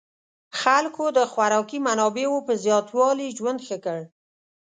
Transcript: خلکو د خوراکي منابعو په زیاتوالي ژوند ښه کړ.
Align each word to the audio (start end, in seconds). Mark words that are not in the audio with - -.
خلکو 0.61 1.05
د 1.17 1.19
خوراکي 1.31 1.79
منابعو 1.87 2.37
په 2.47 2.53
زیاتوالي 2.63 3.27
ژوند 3.37 3.59
ښه 3.67 3.77
کړ. 3.85 3.99